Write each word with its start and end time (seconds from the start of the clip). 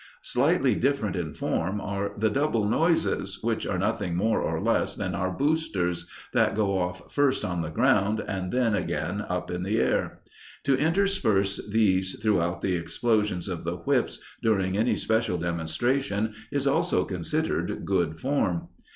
Slightly 0.23 0.73
different 0.73 1.15
in 1.15 1.35
form 1.35 1.79
are 1.79 2.13
the 2.17 2.31
"double 2.31 2.67
noises," 2.67 3.37
which 3.43 3.67
are 3.67 3.77
nothing 3.77 4.15
more 4.15 4.41
or 4.41 4.59
less 4.59 4.95
than 4.95 5.13
our 5.13 5.29
"boosters" 5.29 6.07
that 6.33 6.55
go 6.55 6.79
off 6.79 7.13
first 7.13 7.45
on 7.45 7.61
the 7.61 7.69
ground 7.69 8.19
and 8.19 8.51
again 8.75 9.21
up 9.29 9.51
in 9.51 9.61
the 9.61 9.79
air. 9.79 10.21
To 10.63 10.75
intersperse 10.75 11.63
these 11.69 12.19
throughout 12.19 12.61
the 12.63 12.73
explosions 12.75 13.47
of 13.47 13.63
the 13.63 13.77
whips 13.77 14.19
during 14.41 14.75
any 14.75 14.95
special 14.95 15.37
demonstration 15.37 16.33
is 16.51 16.65
also 16.65 17.03
considered 17.05 17.85
good 17.85 18.19
form. 18.19 18.69